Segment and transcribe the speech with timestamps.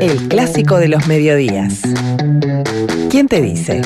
[0.00, 1.80] El clásico de los mediodías.
[3.10, 3.80] ¿Quién te dice?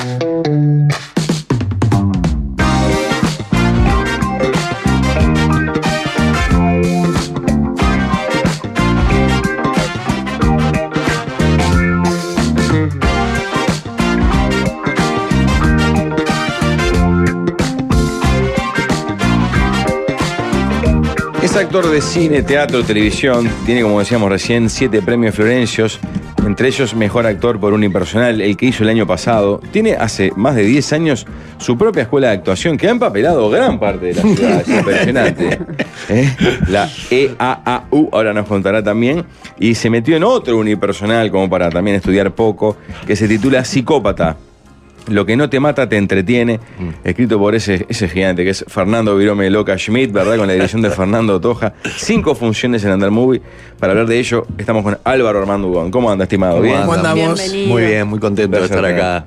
[21.59, 23.49] Actor de cine, teatro, televisión.
[23.65, 25.99] Tiene, como decíamos recién, siete premios Florencios,
[26.45, 29.59] entre ellos Mejor Actor por Unipersonal, el que hizo el año pasado.
[29.71, 31.27] Tiene hace más de 10 años
[31.57, 34.61] su propia escuela de actuación que ha empapelado gran parte de la ciudad.
[34.61, 35.59] Es impresionante.
[36.09, 36.33] ¿Eh?
[36.69, 39.25] La EAAU, ahora nos contará también.
[39.59, 44.37] Y se metió en otro unipersonal, como para también estudiar poco, que se titula Psicópata.
[45.09, 46.59] Lo que no te mata te entretiene,
[47.03, 50.37] escrito por ese, ese gigante que es Fernando Virome Loca Schmidt, ¿verdad?
[50.37, 51.73] Con la dirección de Fernando Toja.
[51.97, 53.41] Cinco funciones en Under Movie.
[53.79, 55.91] Para hablar de ello, estamos con Álvaro Armando Ugón.
[55.91, 56.61] ¿Cómo anda, estimado?
[56.61, 56.81] ¿Bien?
[56.81, 57.39] ¿Cómo andamos?
[57.39, 57.69] Bienvenido.
[57.69, 59.25] Muy bien, muy contento de estar acá.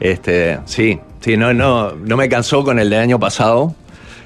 [0.00, 3.74] Este, sí, sí, no, no, no me cansó con el del año pasado,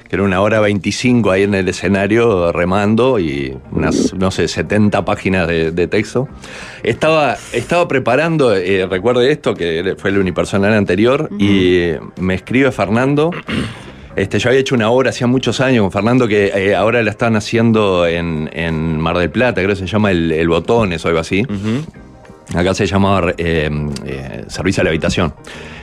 [0.09, 5.03] que era una hora 25 ahí en el escenario remando y unas, no sé, 70
[5.05, 6.27] páginas de, de texto.
[6.83, 13.31] Estaba, estaba preparando, eh, recuerdo esto, que fue el unipersonal anterior, y me escribe Fernando.
[14.15, 17.11] Este, yo había hecho una obra hacía muchos años con Fernando que eh, ahora la
[17.11, 21.07] están haciendo en, en Mar del Plata, creo que se llama El, el Botones o
[21.09, 21.45] algo así.
[22.55, 23.69] Acá se llamaba eh,
[24.05, 25.33] eh, Servicio a la Habitación.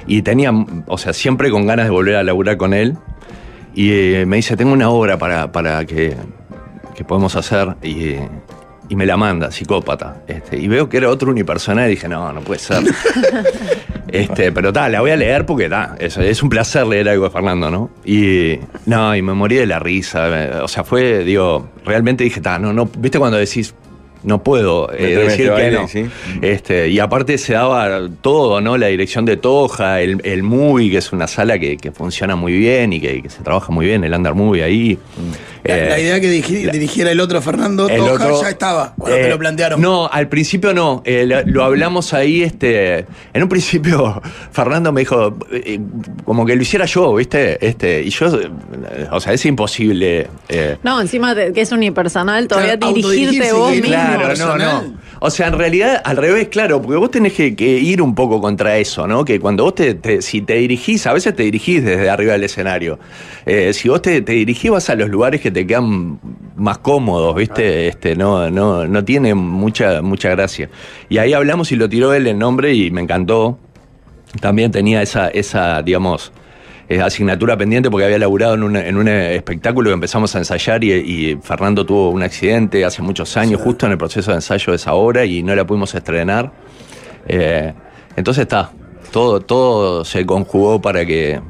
[0.07, 0.51] Y tenía,
[0.87, 2.97] o sea, siempre con ganas de volver a laburar con él.
[3.75, 6.15] Y eh, me dice, tengo una obra para, para que,
[6.95, 7.75] que podemos hacer.
[7.83, 8.15] Y,
[8.89, 10.23] y me la manda, psicópata.
[10.29, 12.83] Este, y veo que era otro unipersonal y dije, no, no puede ser.
[14.09, 17.25] este, pero tal, la voy a leer porque ta, es, es un placer leer algo
[17.25, 17.91] de Fernando, ¿no?
[18.05, 20.29] Y no, y me morí de la risa.
[20.45, 23.75] eh, O sea, fue, digo, realmente dije, ta, no, no, viste cuando decís,
[24.25, 25.89] no puedo eh, decir que no.
[25.89, 26.07] sí.
[26.43, 28.77] Este, y aparte se daba todo, ¿no?
[28.77, 32.53] La dirección de Toja, el, el movie, que es una sala que, que funciona muy
[32.55, 34.99] bien y que, que se trabaja muy bien, el under movie ahí.
[35.65, 38.95] La, Eh, la idea que dirigi- dirigiera el otro Fernando el Toja otro- ya estaba
[38.99, 39.81] cuando eh, te lo plantearon.
[39.81, 41.03] No, al principio no.
[41.07, 42.43] eh, lo, lo hablamos ahí.
[42.43, 44.21] Este, en un principio,
[44.53, 45.81] Fernando me dijo, eh,
[46.25, 47.67] como que lo hiciera yo, ¿viste?
[47.67, 48.51] Este, y yo, eh,
[49.11, 50.29] o sea, es imposible.
[50.51, 53.87] eh, No, encima de que es unipersonal, todavía Claro, dirigirte vos mismo.
[53.89, 54.59] Claro, no, personal.
[54.93, 55.05] no.
[55.21, 58.43] O sea, en realidad, al revés, claro, porque vos tenés que, que ir un poco
[58.43, 59.25] contra eso, ¿no?
[59.25, 62.45] Que cuando vos te, te- si te dirigís, a veces te dirigís desde arriba del
[62.45, 62.99] escenario.
[63.47, 66.21] Eh, si vos te, te dirigís, vas a los lugares que te quedan
[66.57, 67.89] más cómodos, ¿viste?
[67.89, 70.69] Este, no, no, no tiene mucha, mucha gracia.
[71.09, 73.59] Y ahí hablamos y lo tiró él el nombre y me encantó.
[74.41, 76.33] También tenía esa, esa digamos,
[76.89, 80.85] eh, asignatura pendiente porque había laburado en un, en un espectáculo que empezamos a ensayar
[80.85, 84.73] y, y Fernando tuvo un accidente hace muchos años, justo en el proceso de ensayo
[84.73, 86.53] de esa obra y no la pudimos estrenar.
[87.27, 87.73] Eh,
[88.17, 88.71] entonces está,
[89.11, 91.41] todo, todo se conjugó para que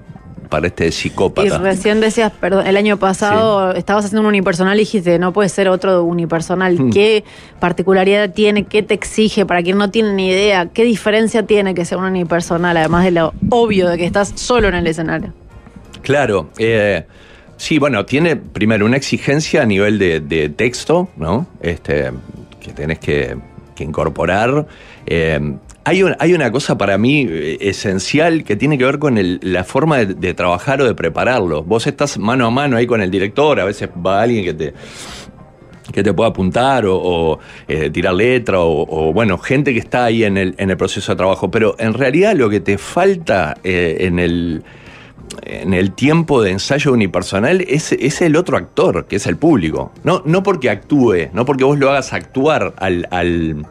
[0.55, 1.59] para este Y psicópata.
[1.59, 5.69] recién decías, perdón, el año pasado estabas haciendo un unipersonal y dijiste, no puede ser
[5.69, 6.79] otro unipersonal.
[6.79, 6.91] Hmm.
[6.93, 7.25] ¿Qué
[7.59, 8.63] particularidad tiene?
[8.63, 9.47] ¿Qué te exige?
[9.47, 12.77] Para quien no tiene ni idea, ¿qué diferencia tiene que sea un unipersonal?
[12.77, 15.33] Además de lo obvio de que estás solo en el escenario.
[16.03, 16.51] Claro.
[16.59, 17.05] eh,
[17.57, 21.49] sí, bueno, tiene primero una exigencia a nivel de, de texto, ¿no?
[21.61, 22.13] Este,
[22.61, 23.37] que tenés que,
[23.75, 24.67] que incorporar.
[25.07, 29.19] Eh, hay, un- hay una cosa para mí eh, esencial que tiene que ver con
[29.19, 31.63] el- la forma de, de trabajar o de prepararlo.
[31.63, 34.75] Vos estás mano a mano ahí con el director, a veces va alguien que te,
[35.93, 40.05] que te pueda apuntar o, o, eh, tirar letra o, o, bueno, gente que está
[40.07, 41.51] ahí en el, en el proceso de trabajo.
[41.51, 44.63] Pero en realidad lo que te falta eh, en el
[45.43, 49.91] en el tiempo de ensayo unipersonal es, es el otro actor, que es el público.
[50.05, 53.67] No, no porque actúe, no porque vos lo hagas actuar al, al,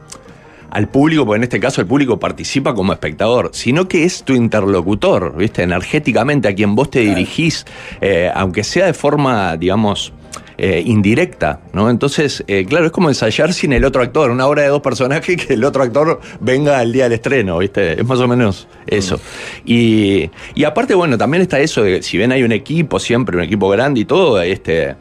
[0.73, 4.33] al público, porque en este caso el público participa como espectador, sino que es tu
[4.33, 5.61] interlocutor, ¿viste?
[5.61, 7.65] Energéticamente, a quien vos te dirigís,
[8.01, 10.13] eh, aunque sea de forma, digamos,
[10.57, 11.91] eh, indirecta, ¿no?
[11.91, 15.37] Entonces, eh, claro, es como ensayar sin el otro actor, una obra de dos personajes
[15.45, 18.01] que el otro actor venga al día del estreno, ¿viste?
[18.01, 19.19] Es más o menos eso.
[19.65, 23.43] Y, y aparte, bueno, también está eso de, si bien hay un equipo, siempre un
[23.43, 24.95] equipo grande y todo, este...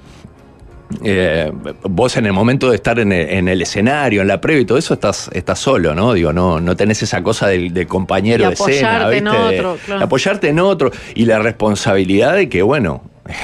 [1.05, 1.51] eh,
[1.83, 4.65] vos en el momento de estar en el, en el escenario, en la previa y
[4.65, 6.13] todo eso, estás, estás solo, ¿no?
[6.13, 9.39] Digo, no, no tenés esa cosa del, del compañero de escena, apoyarte en ¿viste?
[9.39, 9.99] De- otro, claro.
[9.99, 10.91] de apoyarte en otro.
[11.15, 13.03] Y la responsabilidad de que, bueno,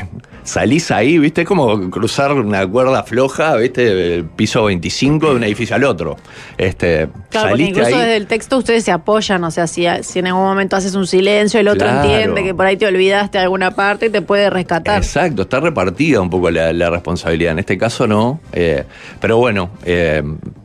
[0.49, 1.43] salís ahí, ¿viste?
[1.43, 3.83] Es como cruzar una cuerda floja, ¿viste?
[3.95, 6.17] Del piso 25 de un edificio al otro.
[6.57, 7.95] Este, Claro, porque incluso ahí.
[8.01, 11.07] desde el texto ustedes se apoyan, o sea, si, si en algún momento haces un
[11.07, 12.09] silencio, el otro Claro.
[12.11, 14.99] entiende que por ahí te olvidaste alguna parte y te puede rescatar.
[14.99, 17.53] Exacto, está repartida un poco la, la responsabilidad.
[17.53, 18.41] En este caso no.
[18.53, 18.85] eh,
[19.21, 20.23] pero bueno, eh,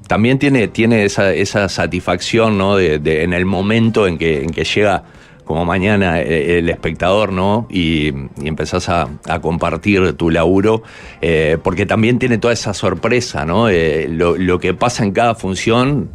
[0.08, 2.76] también tiene, tiene esa, esa satisfacción, ¿no?
[2.78, 5.04] De, de- en el momento en que, en que llega
[5.44, 7.68] como mañana eh, el espectador, ¿no?
[7.70, 8.10] Y,
[8.42, 9.08] y empezás a,
[9.42, 10.84] compartir tu laburo,
[11.22, 13.70] eh, porque también tiene toda esa sorpresa, ¿no?
[13.70, 16.10] Eh, lo, lo que pasa en cada función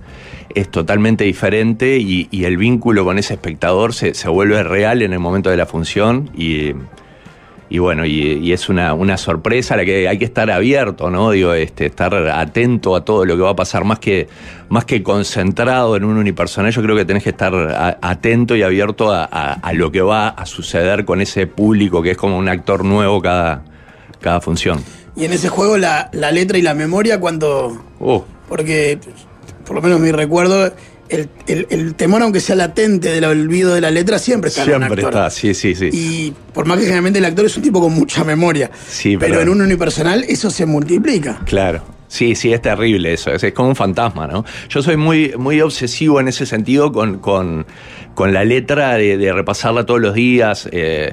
[0.55, 5.13] es totalmente diferente y, y el vínculo con ese espectador se, se vuelve real en
[5.13, 6.73] el momento de la función y,
[7.71, 11.11] y bueno, y, y es una, una sorpresa a la que hay que estar abierto,
[11.11, 11.31] ¿no?
[11.31, 14.27] Digo, este, estar atento a todo lo que va a pasar, más que,
[14.71, 18.63] más que concentrado en un unipersonal, yo creo que tenés que estar a- atento y
[18.63, 22.39] abierto a, a- a lo que va a suceder con ese público que es como
[22.39, 23.65] un actor nuevo cada,
[24.21, 24.83] cada función.
[25.17, 27.85] Y en ese juego la, la letra y la memoria cuando...
[28.01, 28.99] Uh, Porque,
[29.67, 30.73] por lo menos mi recuerdo,
[31.09, 34.69] el, el- el temor, aunque sea latente del olvido de la letra, siempre está en
[34.71, 35.13] un siempre actor.
[35.27, 35.89] está, sí, sí, sí.
[35.93, 38.71] Y por más que generalmente el actor es un tipo con mucha memoria.
[38.89, 41.41] Sí, pero, pero- en un unipersonal eso se multiplica.
[41.45, 41.83] Claro.
[42.11, 43.31] Sí, sí, es terrible eso.
[43.33, 44.43] Es, es como un fantasma, ¿no?
[44.71, 47.67] Yo soy muy, muy obsesivo en ese sentido con, con,
[48.15, 50.69] con la letra de, de repasarla todos los días.
[50.73, 51.13] eh,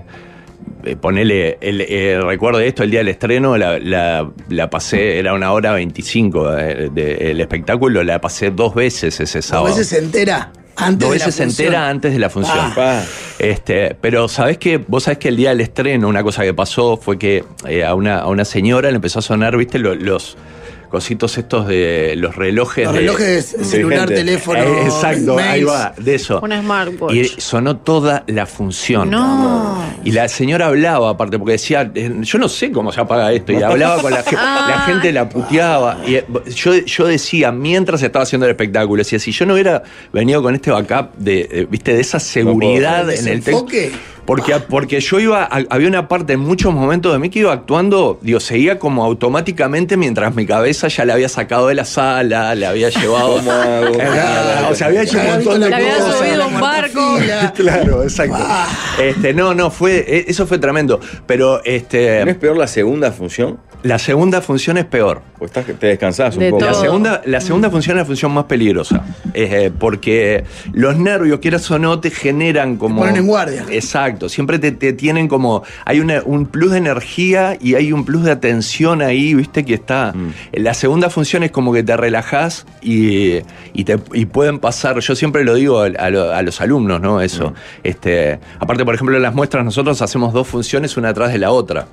[0.83, 5.17] eh, ponele, el, eh, recuerdo de esto, el día del estreno, la, la- la pasé,
[5.19, 9.67] era una hora 25 eh, del espectáculo, la pasé dos veces ese sábado.
[9.67, 11.65] veces se entera antes Dos de la veces se función.
[11.67, 12.57] entera antes de la función.
[12.77, 13.01] Ah.
[13.39, 16.97] Este, pero sabes que vos sabés que el día del estreno, una cosa que pasó
[16.97, 20.37] fue que eh, a, una, a una señora le empezó a sonar, viste, Lo- los
[20.87, 22.85] cositos estos de los relojes.
[22.85, 24.15] Los de- relojes, celular, Inteligente.
[24.15, 24.59] teléfono.
[24.59, 26.39] Eh, exacto, ahí va, de eso.
[26.41, 27.13] Un smartwatch.
[27.13, 29.09] Y sonó toda la función.
[29.09, 29.83] No.
[30.03, 33.51] Y la señora hablaba, aparte, porque decía, yo no sé cómo se apaga esto.
[33.51, 34.35] Y hablaba con la gente,
[34.67, 35.99] la gente la puteaba.
[36.07, 39.83] Y eh, yo, yo decía, mientras estaba haciendo el espectáculo, decía, si yo no hubiera
[40.13, 43.65] venido con este backup de, eh, viste, de esa seguridad ¿El en el texto.
[44.25, 48.17] Porque, porque yo iba, había una parte en muchos momentos de mí que iba actuando,
[48.21, 52.69] digo, seguía como automáticamente mientras mi cabeza ya la había sacado de la sala, la
[52.69, 53.35] había llevado.
[53.37, 53.97] ¿Cómo hago?
[54.01, 56.17] Ah, o sea, había hecho un montón de Le había cosas.
[56.17, 57.17] subido un barco.
[57.55, 58.37] Claro, exacto.
[58.99, 60.99] Este, no, no, fue, e- eso fue tremendo.
[61.27, 63.59] Pero ¿No es este, peor la segunda función?
[63.85, 65.21] La segunda función es peor.
[65.37, 66.65] Pues estás, te descansás un De poco.
[66.65, 69.05] La segunda, la segunda función es la función más peligrosa.
[69.35, 70.43] Eh, porque
[70.73, 73.01] los nervios, quieras o no, te generan como.
[73.01, 73.63] ponen en guardia.
[73.69, 74.27] Exacto.
[74.27, 75.61] Siempre te, te tienen como.
[75.85, 79.75] Hay una- un plus de energía y hay un plus de atención ahí, viste, que
[79.75, 80.13] está.
[80.15, 80.31] Mm.
[80.63, 83.41] La segunda función es como que te relajás y,
[83.73, 84.99] y, te, y pueden pasar.
[84.99, 87.21] Yo siempre lo digo a, a lo- a los alumnos, ¿no?
[87.21, 87.51] Eso.
[87.51, 87.53] Mm.
[87.83, 91.51] Este, aparte, por ejemplo, en las muestras nosotros hacemos dos funciones una atrás de la
[91.51, 91.85] otra.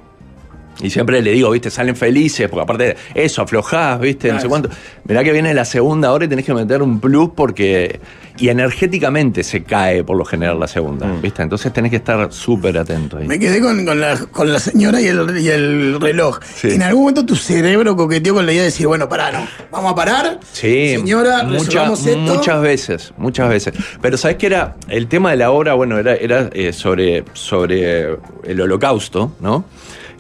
[0.83, 4.49] Y siempre le digo, viste, salen felices, porque aparte de eso, aflojás, viste, no sé
[4.49, 4.69] cuánto.
[5.05, 8.01] Mirá que viene la segunda hora y tenés que meter un plus porque.
[8.39, 11.43] Y energéticamente se cae por lo general la segunda, viste.
[11.43, 13.27] Entonces tenés que estar súper atento ahí.
[13.29, 16.39] Me quedé con, con la, con la señora y el, y el reloj.
[16.43, 16.71] Sí.
[16.71, 19.93] En algún momento tu cerebro coqueteó con la idea de decir, bueno, pará, no, vamos
[19.93, 20.41] a parar.
[20.51, 22.17] Sí, Señora, mucha- esto.
[22.17, 23.75] muchas veces, muchas veces.
[24.01, 24.77] Pero ¿sabes qué era?
[24.89, 29.67] El tema de la obra, bueno, era, era eh, sobre, sobre el holocausto, ¿no?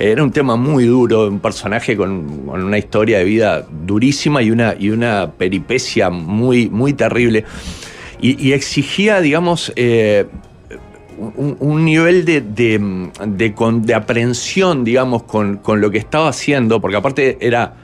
[0.02, 4.74] Era un tema muy duro, un personaje con, una historia de vida durísima y una,
[4.76, 7.44] y una peripecia muy, muy terrible.
[8.20, 10.26] Y, exigía, digamos, eh,
[11.36, 16.96] un, nivel de, de, de de aprehensión, digamos, con, con lo que estaba haciendo, porque
[16.96, 17.74] aparte era.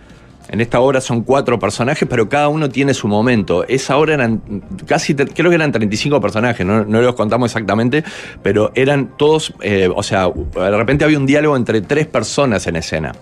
[0.50, 3.66] En esta obra son cuatro personajes, pero cada uno tiene su momento.
[3.68, 4.40] Esa obra eran
[4.86, 8.02] casi, creo que eran 35 personajes, no, no los contamos exactamente,
[8.42, 12.76] pero eran todos, eh, o sea, de repente había un diálogo entre tres personas en
[12.76, 13.12] escena.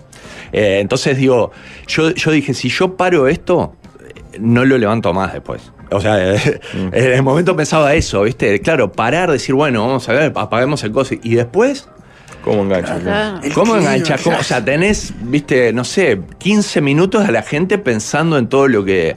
[0.53, 1.51] Eh, entonces digo,
[1.87, 3.75] yo, yo dije, si yo paro esto,
[4.39, 5.71] no lo levanto más después.
[5.91, 6.35] O sea,
[6.73, 8.59] en el momento pensaba eso, ¿viste?
[8.61, 11.15] Claro, parar, decir, bueno, vamos a ver, apaguemos el coso.
[11.21, 11.89] Y después,
[12.43, 12.63] ¿Cómo.
[12.73, 14.39] El ¿cómo claro.
[14.39, 18.85] O sea, tenés, viste, no sé, 15 minutos a la gente pensando en todo lo
[18.85, 19.15] que,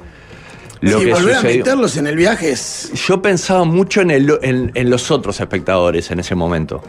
[0.80, 1.58] lo Sí, que volver a sucedió.
[1.58, 2.90] meterlos en el viaje es.
[3.06, 6.82] Yo pensaba mucho en, el- en- en los otros espectadores en ese momento.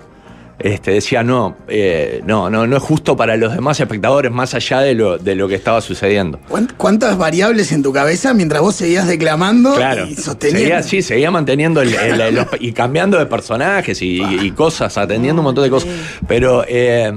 [0.64, 4.82] Este, decía, no, eh, no, no, no es justo para los demás espectadores más allá
[4.82, 6.40] de lo, de lo que estaba sucediendo.
[6.50, 10.06] ¿cuán- ¿Cuántas variables en tu cabeza mientras vos seguías declamando Claro.
[10.08, 10.60] y sosteniendo?
[10.62, 14.98] Seguía, sí, seguía manteniendo el- el- el- los- y cambiando de personajes y, y cosas,
[14.98, 15.90] atendiendo un montón de cosas.
[16.28, 17.12] Pero, eh,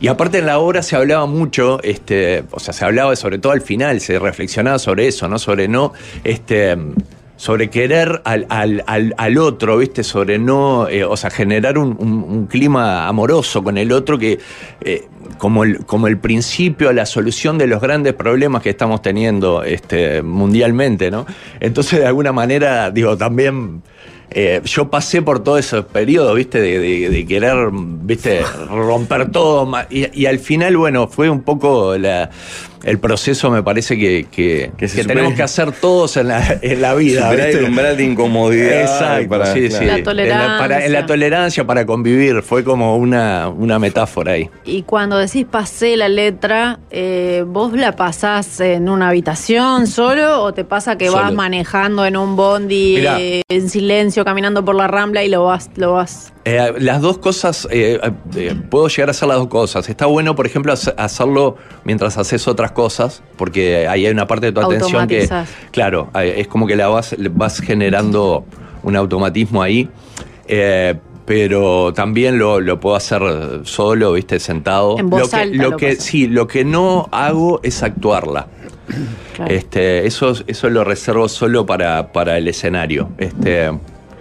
[0.00, 3.52] y aparte en la obra se hablaba mucho, este, o sea, se hablaba sobre todo
[3.52, 5.38] al final, se reflexionaba sobre eso, ¿no?
[5.38, 5.92] Sobre no,
[6.24, 6.76] este.
[7.36, 10.02] Sobre querer al, al- al- al otro, ¿viste?
[10.02, 14.38] Sobre no, eh, o sea, generar un, un- clima amoroso con el otro que,
[14.80, 15.04] eh,
[15.36, 20.22] como, el, como el principio, la solución de los grandes problemas que estamos teniendo este,
[20.22, 21.26] mundialmente, ¿no?
[21.60, 23.82] Entonces, de alguna manera, digo, también
[24.30, 26.60] eh, yo pasé por todo ese periodo, ¿viste?
[26.60, 28.40] De, de- de querer, ¿viste?
[28.68, 29.68] Romper todo.
[29.90, 32.30] Y, y al final, bueno, fue un poco la-
[32.84, 34.70] el proceso, me parece que, que,
[35.06, 37.32] tenemos que hacer todos en la, en la vida.
[37.34, 38.82] El umbral de incomodidad.
[38.82, 39.78] Exacto, para- sí, claro.
[39.84, 39.84] sí.
[39.90, 40.58] La En tolerancia.
[40.58, 44.48] para- en la tolerancia para convivir, fue como una, una metáfora ahí.
[44.64, 50.54] Y cuando decís pasé la letra, eh, ¿vos la pasás en una habitación solo o
[50.54, 53.20] te pasa que vas manejando en un bondi Mirá.
[53.20, 56.32] eh, en silencio, caminando por la rambla y lo vas, lo vas?
[56.44, 58.00] Eh, las dos cosas, eh,
[58.36, 59.88] eh, puedo llegar a hacer las dos cosas.
[59.88, 64.46] Está bueno, por ejemplo, hace- hacerlo mientras haces otras cosas, porque ahí hay una parte
[64.46, 65.28] de tu atención que,
[65.72, 68.44] claro, es como que la vas, generando
[68.82, 69.88] un automatismo ahí.
[71.26, 73.20] Pero también lo, lo puedo hacer
[73.64, 74.96] solo, viste, sentado.
[74.96, 78.46] En voz lo que, alta lo que sí, lo que no hago es actuarla.
[79.34, 79.52] Claro.
[79.52, 83.08] Este, eso, eso lo reservo solo para, para el escenario.
[83.18, 83.72] Este,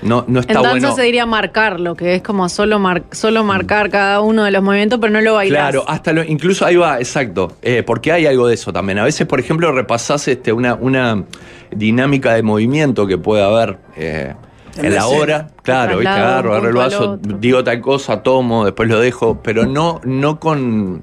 [0.05, 0.95] no, no está en danza bueno.
[0.95, 4.99] se diría marcarlo, que es como solo, mar- solo marcar cada uno de los movimientos,
[5.01, 5.61] pero no lo bailás.
[5.61, 7.53] Claro, hasta lo, incluso ahí va, exacto.
[7.61, 8.99] Eh, porque hay algo de eso también.
[8.99, 11.23] A veces, por ejemplo, repasás este, una, una
[11.71, 14.33] dinámica de movimiento que puede haber eh,
[14.77, 15.47] En en, la hora.
[15.63, 20.01] Claro, viste, agarro, agarro el vaso, digo tal cosa, tomo, después lo dejo, pero no,
[20.03, 21.01] no con,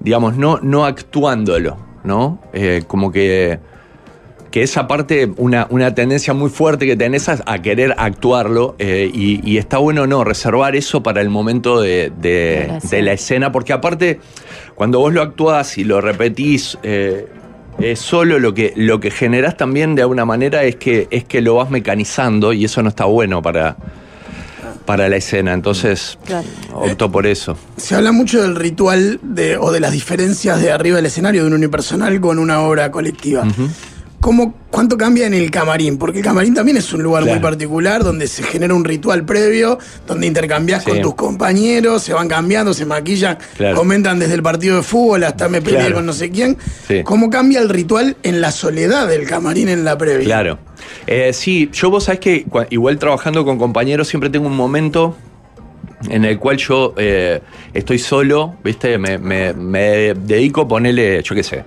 [0.00, 2.38] digamos, no, no actuándolo, ¿no?
[2.52, 3.58] Eh, como que
[4.56, 9.10] que esa parte, una, una tendencia muy fuerte que tenés a, a querer actuarlo eh,
[9.12, 13.52] y, y está bueno no reservar eso para el momento de, de- De la escena.
[13.52, 14.18] porque aparte
[14.74, 17.26] cuando vos lo actuás y lo repetís eh,
[17.80, 21.42] eh, solo lo que, lo que generás también de alguna manera es que, es que
[21.42, 23.76] lo vas mecanizando y eso no está bueno para,
[24.86, 26.46] para la escena, entonces Claro.
[26.72, 27.58] opto por eso.
[27.76, 31.48] Se habla mucho del ritual de, o de las diferencias de arriba del escenario de
[31.48, 33.44] un unipersonal con una obra colectiva.
[34.26, 35.98] ¿Cómo, ¿Cuánto cambia en el camarín?
[35.98, 39.78] Porque el camarín también es un lugar muy particular donde se genera un ritual previo,
[40.04, 40.90] donde intercambias Sí.
[40.90, 43.76] con tus compañeros, se van cambiando, se maquillan, Claro.
[43.76, 45.94] comentan desde el partido de fútbol hasta me peleé Claro.
[45.94, 46.56] con no sé quién.
[46.88, 47.04] Sí.
[47.04, 50.24] ¿Cómo cambia el ritual en la soledad del camarín en la previa?
[50.24, 50.58] Claro.
[51.06, 55.16] Eh, sí, yo vos sabés que igual trabajando con compañeros siempre tengo un momento
[56.10, 57.42] en el cual yo eh,
[57.74, 58.98] estoy solo, ¿viste?
[58.98, 61.64] Me, me- me dedico a ponerle, yo qué sé,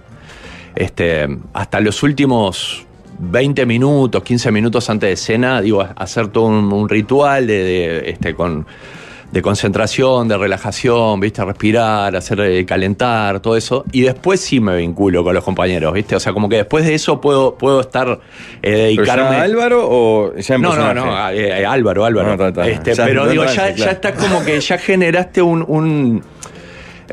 [0.80, 2.86] este, hasta los últimos
[3.20, 8.10] 20 minutos, 15 minutos antes de escena, digo, hacer todo un, un ritual de, de,
[8.10, 8.66] este, con,
[9.30, 11.44] de concentración, de relajación, ¿viste?
[11.44, 13.84] Respirar, hacer eh, calentar, todo eso.
[13.92, 16.16] Y después sí me vinculo con los compañeros, ¿viste?
[16.16, 18.18] O sea, como que después de eso puedo, puedo estar, eh,
[18.62, 19.38] ¿Pero dedicarme...
[19.38, 22.28] ya Álvaro o ya No, no, no, eh, eh, Álvaro, Álvaro.
[22.28, 22.68] No, está, está.
[22.70, 23.76] Este, Ya, pero no digo, ya, claro.
[23.76, 26.24] ya estás como que ya generaste un, un,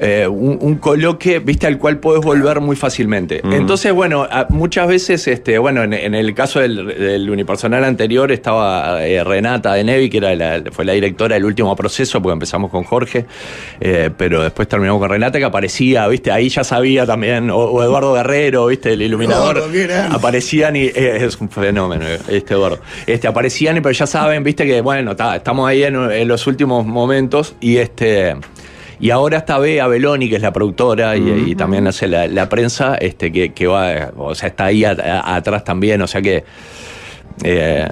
[0.00, 3.40] eh, un- un coloque, viste, al cual podés volver muy fácilmente.
[3.52, 9.04] Entonces, bueno, muchas veces, este, bueno, en, en el caso del, del unipersonal anterior estaba
[9.06, 12.70] eh, Renata de Nevi, que era la, fue la directora del último proceso, porque empezamos
[12.70, 13.26] con Jorge,
[13.80, 17.82] eh, pero después terminamos con Renata, que aparecía, viste, ahí ya sabía también, o, o
[17.82, 20.14] Eduardo Guerrero, viste, el iluminador, grande.
[20.14, 22.78] aparecían y eh, es un fenómeno este Eduardo.
[23.06, 26.46] Este, aparecían y pero ya saben, viste que bueno, ta, estamos ahí en, en los
[26.46, 28.36] últimos momentos y este
[29.00, 32.48] y ahora está Bea Beloni, que es la productora y, y también hace la, la
[32.48, 36.22] prensa, este, que, que va, o sea, está ahí a- a- atrás también, o sea
[36.22, 36.44] que
[37.44, 37.88] eh,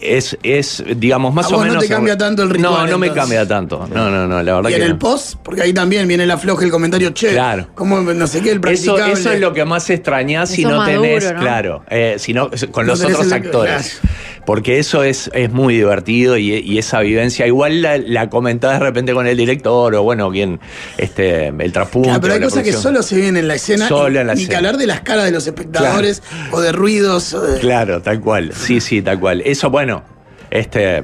[0.00, 1.84] es, es, digamos, más ¿A o vos no menos.
[1.84, 3.88] te cambia tanto el ritual, No, no me cambia tanto.
[3.92, 4.92] No, no, no, la verdad Y que en no.
[4.92, 7.68] el post, porque ahí también viene la floja el comentario, che, Claro.
[7.74, 8.60] ¿cómo no sé qué, el Eso,
[8.94, 9.12] practicable?
[9.14, 11.40] eso es lo que más extrañás si no tenés, duro, ¿no?
[11.40, 14.00] claro, eh, si no- con No los otros el- actores.
[14.02, 14.16] claro.
[14.46, 18.86] Porque eso es, es muy divertido y, y esa vivencia, igual la, la comentás de
[18.86, 20.60] repente con el director o bueno, quien,
[20.96, 22.08] este, el traspunto.
[22.08, 23.88] Claro, pero hay la cosas que solo se ven en la escena.
[23.88, 24.58] Solo y- en la ni que escena.
[24.58, 26.22] hablar de las caras de los espectadores
[26.52, 27.34] o de ruidos.
[27.34, 28.52] o de- Claro, tal cual.
[28.54, 29.42] Sí, sí, tal cual.
[29.44, 30.04] Eso, bueno,
[30.50, 31.02] este,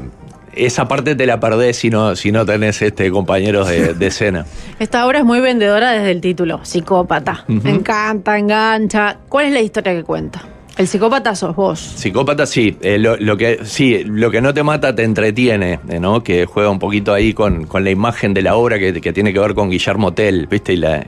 [0.54, 4.46] esa parte te la perdés si no, si no tenés este, compañeros de, de escena.
[4.78, 7.44] Esta obra es muy vendedora desde el título, psicópata.
[7.48, 9.16] Me encanta, engancha.
[9.28, 10.42] ¿Cuál es la historia que cuenta?
[10.78, 11.78] El psicópata sos vos.
[11.80, 12.76] Psicópata, sí.
[12.80, 16.24] Eh, lo, lo que, sí, lo que no te mata te entretiene, eh, ¿no?
[16.24, 19.32] Que juega un poquito ahí con, con la imagen de la obra que, que tiene
[19.34, 20.72] que ver con Guillermo Tell, ¿viste?
[20.72, 21.04] Y la,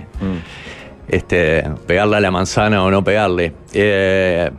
[1.08, 3.54] este, pegarle a la manzana o no pegarle.
[3.72, 4.50] Eh,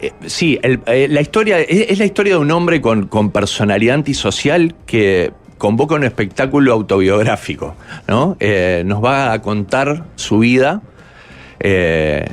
[0.00, 3.30] eh, sí, el- eh, la historia es, es la historia de un hombre con, con
[3.30, 7.74] personalidad antisocial que convoca un espectáculo autobiográfico,
[8.06, 8.36] ¿no?
[8.38, 10.82] Eh, nos va a contar su vida.
[11.60, 12.26] eh,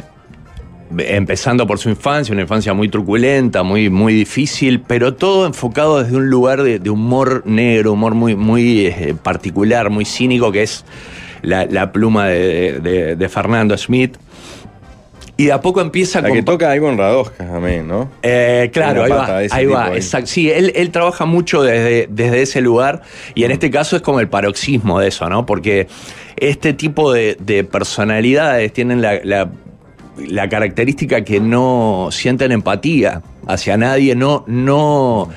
[0.97, 6.17] empezando por su infancia, una infancia muy truculenta, muy, muy difícil, pero todo enfocado desde
[6.17, 10.83] un lugar de, de humor negro, humor muy, muy eh, particular, muy cínico, que es
[11.41, 14.17] la, la pluma de, de- de Fernando Smith.
[15.37, 18.09] y de a poco empieza La que toca en Radosca también, ¿no?
[18.23, 19.95] Eh, claro, ahí va, ahí va, ahí.
[19.95, 20.27] exacto.
[20.27, 23.03] Sí, él, él trabaja mucho desde, desde ese lugar
[23.35, 25.45] y en este caso es como el paroxismo de eso, ¿no?
[25.45, 25.87] Porque
[26.35, 29.49] este tipo de, de personalidades tienen la, la-
[30.27, 35.29] la característica que no sienten empatía hacia nadie, no, no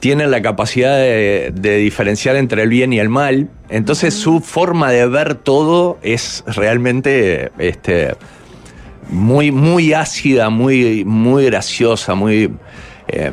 [0.00, 3.48] tienen la capacidad de, diferenciar entre el bien y el mal.
[3.68, 8.14] Entonces su forma de ver todo es realmente este,
[9.08, 12.52] muy, muy ácida, muy, muy graciosa, muy.
[13.08, 13.32] eh,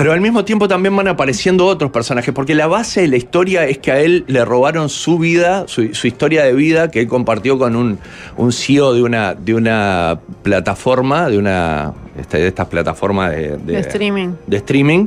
[0.00, 3.66] pero al mismo tiempo también van apareciendo otros personajes, porque la base de la historia
[3.66, 7.06] es que a él le robaron su vida, su, su historia de vida, que él
[7.06, 7.98] compartió con un,
[8.38, 13.78] un CEO de una, de una plataforma, de una este, de estas plataformas de, De
[13.80, 14.30] streaming.
[14.46, 15.06] de streaming.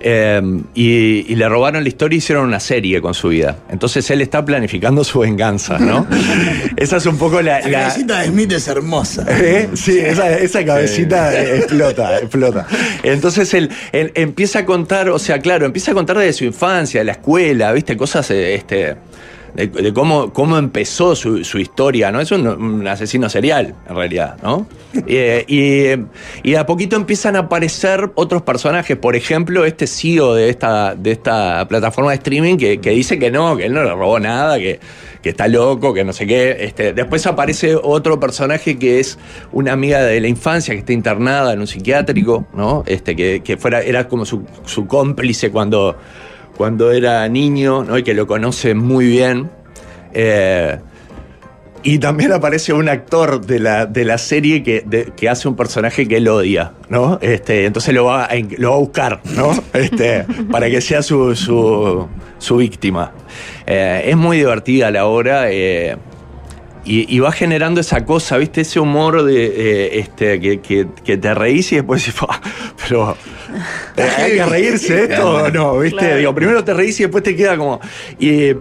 [0.00, 0.40] Eh,
[0.74, 3.56] y, y le robaron la historia y hicieron una serie con su vida.
[3.70, 6.06] Entonces él está planificando su venganza, ¿no?
[6.76, 9.24] Esa es un poco la, La la- cabecita de Smith es hermosa.
[9.28, 9.68] ¿Eh?
[9.74, 12.66] Sí, esa, esa cabecita explota, explota.
[13.02, 17.00] Entonces él, él empieza a contar, o sea, claro, empieza a contar de su infancia,
[17.00, 18.94] de la escuela, viste, cosas este,
[19.58, 22.20] de, de cómo, cómo empezó su, su historia, ¿no?
[22.20, 24.66] Es un, asesino serial, en realidad, ¿no?
[25.06, 30.48] Eh, y, y a poquito empiezan a aparecer otros personajes, por ejemplo, este CEO de
[30.48, 33.90] esta, de esta plataforma de streaming que, que dice que no, que él no le
[33.90, 34.80] robó nada, que,
[35.22, 36.56] que está loco, que no sé qué.
[36.60, 39.18] Este, después aparece otro personaje que es
[39.52, 42.82] una amiga de la infancia que está internada en un psiquiátrico, ¿no?
[42.86, 45.96] Este, que, que fuera, era como su, su cómplice cuando,
[46.58, 47.96] cuando era niño, ¿no?
[47.96, 49.48] Y que lo conoce muy bien.
[50.12, 50.78] Eh,
[51.84, 55.54] y también aparece un actor de la, de la serie que, de- que hace un
[55.54, 57.18] personaje que él odia, ¿no?
[57.22, 59.52] Este, entonces lo va, a, lo va a buscar, ¿no?
[59.72, 63.12] Este, para que sea su, su, su víctima.
[63.64, 65.50] Eh, es muy divertida la obra.
[65.52, 65.96] eh,
[66.88, 68.62] y, y va generando esa cosa, ¿viste?
[68.62, 72.40] Ese humor de eh, este, que, que- que te reís y después decís, "Fua,
[72.82, 73.16] pero
[73.96, 75.98] eh, hay que reírse de esto o no, ¿viste?
[75.98, 76.16] Claro.
[76.16, 77.80] Digo, primero te reís y después te queda como.
[78.18, 78.52] Y,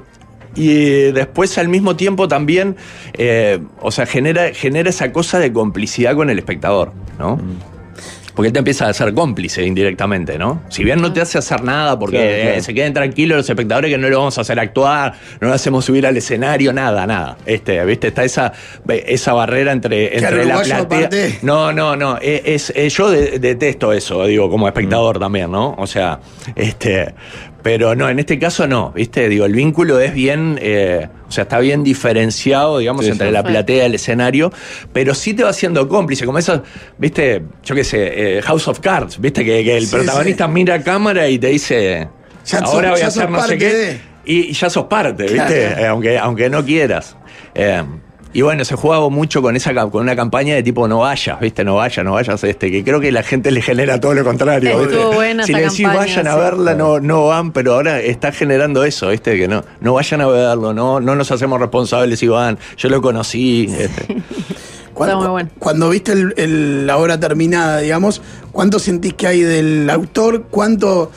[0.56, 2.76] y después al mismo tiempo también,
[3.14, 7.40] eh, o sea, genera, genera esa cosa de complicidad con el espectador, ¿no?
[8.38, 10.62] Porque él te empieza a ser cómplice indirectamente, ¿no?
[10.70, 12.50] Si bien no te hace hacer nada porque Claro, claro.
[12.58, 15.54] eh, se queden tranquilos los espectadores que no lo vamos a hacer actuar, no lo
[15.56, 17.36] hacemos subir al escenario, nada, nada.
[17.48, 18.10] Este, ¿viste?
[18.10, 18.54] Está esa,
[18.88, 20.78] esa barrera entre, entre la platea.
[20.78, 21.40] aparte.
[21.42, 22.18] No, no, no.
[22.22, 25.74] Es, es- es- yo de- detesto eso, digo, como espectador también, ¿no?
[25.76, 26.20] O sea,
[26.56, 27.16] este.
[27.64, 29.28] Pero no, en este caso no, ¿viste?
[29.28, 30.58] Digo, el vínculo es bien.
[30.62, 33.34] eh, o sea, está bien diferenciado, digamos, Sí, entre sí.
[33.34, 34.52] la platea y el escenario,
[34.94, 36.64] pero sí te va haciendo cómplice, como eso,
[36.98, 37.44] ¿viste?
[37.64, 39.44] Yo qué sé, eh, House of Cards, ¿viste?
[39.44, 40.52] Que, que el Sí, protagonista sí.
[40.52, 42.08] mira a cámara y te dice.
[42.46, 43.74] Ya sos- ahora voy ya a hacer sos no sé parte qué.
[43.74, 44.00] de.
[44.26, 45.38] Y, y ya sos parte, ¿viste?
[45.38, 45.82] Claro.
[45.82, 47.16] Eh, aunque, aunque no quieras.
[47.56, 47.84] Eh,
[48.34, 51.64] y bueno, se jugaba mucho con esa con una campaña de tipo no vayas, ¿viste?
[51.64, 54.82] No vayas, no vayas, este, que creo que la gente le genera todo lo contrario.
[54.82, 55.16] Estuvo ¿viste?
[55.16, 58.32] buena si esa le decís campaña, vayan a verla, no, no van, pero ahora está
[58.32, 59.38] generando eso, ¿viste?
[59.38, 62.58] Que no, no vayan a verlo, no, no nos hacemos responsables si van.
[62.78, 63.68] Yo lo conocí.
[63.78, 64.18] este.
[64.94, 65.50] Cuando, muy bueno.
[65.60, 68.20] cuando viste el- el- la obra terminada, digamos,
[68.52, 70.46] ¿cuánto sentís que hay del autor?
[70.50, 71.12] ¿Cuánto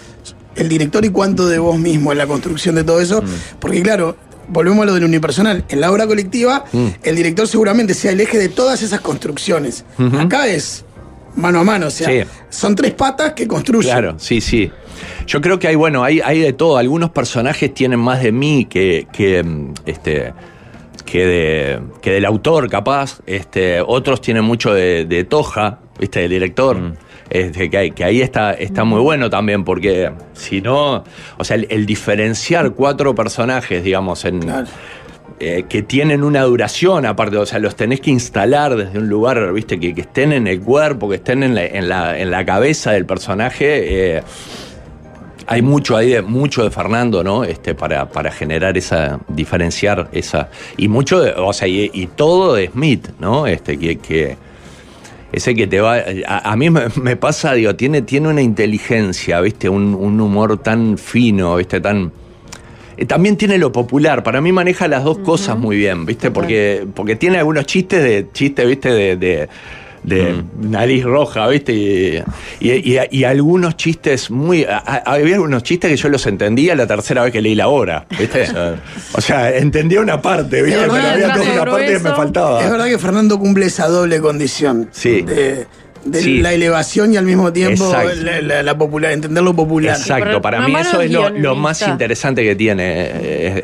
[0.55, 3.23] el director y cuánto de vos mismo en la construcción de todo eso?
[3.59, 4.17] Porque claro,
[4.51, 5.65] volvemos a lo del unipersonal.
[5.69, 6.65] En la obra colectiva,
[7.03, 9.85] el director seguramente sea el eje de todas esas construcciones.
[10.19, 10.85] Acá es
[11.37, 12.29] mano a mano, o sea, Sí.
[12.51, 13.91] son tres patas que construyen.
[13.93, 14.71] Claro, sí, sí.
[15.27, 16.77] Yo creo que hay, bueno, hay, hay de todo.
[16.77, 20.33] Algunos personajes tienen más de mí que, que mm, este.
[21.05, 23.21] Que, de, que del autor, capaz.
[23.27, 26.21] Este, otros tienen mucho de, de Toja, ¿viste?
[26.21, 26.77] Del director.
[27.31, 31.05] Este, que, hay- que ahí está, está muy bueno también, porque si no.
[31.39, 34.41] O sea, el, el diferenciar cuatro personajes, digamos, en.
[34.41, 34.67] Claro.
[35.39, 39.53] eh, que tienen una duración aparte, o sea, los tenés que instalar desde un lugar,
[39.55, 42.45] viste, que, que estén en el cuerpo, que estén en la, en la, en la
[42.45, 44.17] cabeza del personaje.
[44.19, 44.23] eh,
[45.47, 47.43] hay mucho ahí, de, mucho de Fernando, ¿no?
[47.45, 50.49] Este, para, para generar esa, diferenciar esa.
[50.77, 53.47] Y mucho, de- o sea, y, y todo de Smith, ¿no?
[53.49, 54.37] Este, que, que
[55.33, 55.97] ese que te va.
[56.27, 59.69] A, a mí me, me pasa, digo, tiene, tiene una inteligencia, ¿viste?
[59.69, 61.81] Un, un humor tan fino, ¿viste?
[61.81, 62.13] Tan.
[62.97, 66.31] eh, También tiene lo popular, para mí maneja las dos cosas muy bien, ¿viste?
[66.31, 68.91] Porque, porque tiene algunos chistes de, chistes, ¿viste?
[68.91, 69.49] De, de,
[70.03, 71.73] de nariz roja, ¿viste?
[71.73, 72.17] Y,
[72.61, 74.65] y- y- y algunos chistes muy...
[74.65, 78.07] a- había algunos chistes que yo los entendía la tercera vez que leí la obra,
[78.19, 78.47] ¿viste?
[79.13, 80.79] o sea, entendía una parte, ¿viste?
[80.81, 82.63] Es Pero verdad, había toda una parte que me faltaba.
[82.65, 84.89] Es verdad que Fernando cumple esa doble condición.
[84.93, 85.23] Sí.
[85.23, 85.67] De,
[86.05, 86.39] de Sí.
[86.41, 89.97] la elevación y al mismo tiempo la, la- la popular, entender lo popular.
[89.99, 92.85] Exacto, para mí eso es lo, lo más interesante que tiene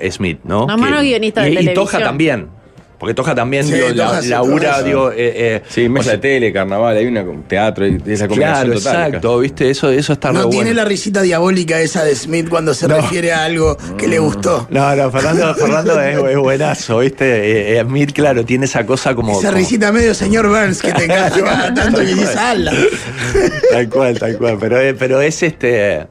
[0.02, 0.66] eh, Smith, ¿no?
[0.66, 1.74] Que- mano guionista de y, y televisión.
[1.86, 2.48] Toja también.
[2.98, 6.04] Porque Toja también Sí, digo, la- Toja sí, labura, digo, eh, eh, Sí, o mesa
[6.04, 9.06] sea, de tele, carnaval, hay una teatro y esa combinación Claro, total.
[9.06, 10.82] exacto, viste, eso, eso está No tiene bueno.
[10.82, 14.66] la risita diabólica esa de Smith cuando se refiere a algo que le gustó.
[14.70, 17.24] No, no, Fernando, Fernando es, es buenazo, ¿viste?
[17.26, 19.32] Eh, eh, Smith, claro, tiene esa cosa como.
[19.38, 22.72] Esa como- risita medio señor Burns que te encanta tanto que dices ala.
[23.70, 24.56] Tal cual, tal cual.
[24.60, 26.06] Pero, eh, pero es este.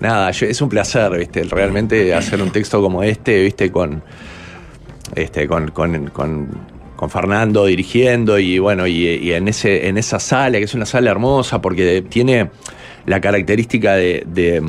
[0.00, 1.42] Nada, yo- es un placer, ¿viste?
[1.42, 3.70] Realmente hacer un texto como este, ¿viste?
[3.72, 4.02] Con.
[5.14, 5.70] Este, con.
[5.70, 10.64] con, con con Fernando dirigiendo y bueno, y, y en ese, en esa sala, que
[10.64, 12.50] es una sala hermosa, porque tiene
[13.06, 14.60] la característica de, de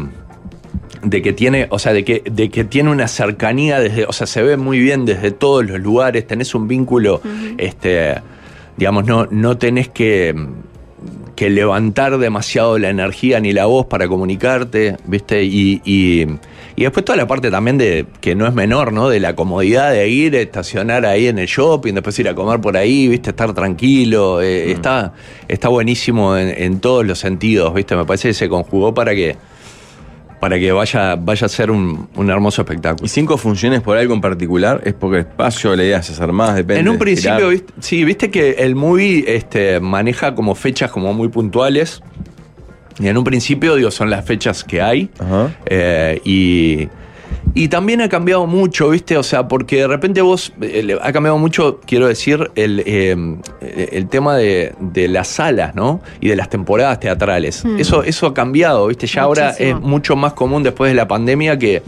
[1.04, 4.28] de que tiene, o sea, de que, de que tiene una cercanía desde, o sea,
[4.28, 7.22] se ve muy bien desde todos los lugares, tenés un vínculo,
[7.58, 8.16] este,
[8.78, 10.36] digamos, no, no tenés que,
[11.36, 15.44] que levantar demasiado la energía ni la voz para comunicarte, ¿viste?
[15.44, 16.28] Y, y,
[16.76, 19.10] y después toda la parte también de, que no es menor, ¿no?
[19.10, 22.78] De la comodidad de ir, estacionar ahí en el shopping, después ir a comer por
[22.78, 23.32] ahí, ¿viste?
[23.32, 25.14] Estar tranquilo, eh, está,
[25.48, 27.96] está buenísimo en, en todos los sentidos, ¿viste?
[27.96, 29.36] Me parece que se conjugó para que
[30.40, 33.06] para que vaya, vaya a ser un, un hermoso espectáculo.
[33.06, 34.80] ¿Y cinco funciones por algo en particular?
[34.86, 36.56] ¿Es porque el espacio, la idea es hacer más?
[36.56, 36.80] Depende.
[36.80, 41.28] En un principio, viste- sí, viste que el movie este, maneja como fechas como muy
[41.28, 42.02] puntuales.
[43.00, 45.10] Y en un principio, digo, son las fechas que hay.
[45.20, 45.56] Ajá.
[45.66, 46.90] Eh, y,
[47.54, 49.16] y también ha cambiado mucho, ¿viste?
[49.18, 50.52] O sea, porque de repente vos.
[50.62, 53.16] eh, ha cambiado mucho, quiero decir, el, eh,
[53.92, 56.02] el tema de, de las salas, ¿no?
[56.20, 57.64] Y de las temporadas teatrales.
[57.78, 59.08] Eso, eso ha cambiado, ¿viste?
[59.08, 61.82] Ya ahora es mucho más común después de la pandemia que